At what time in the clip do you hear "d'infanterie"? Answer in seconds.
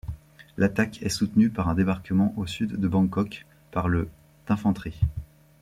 4.47-4.99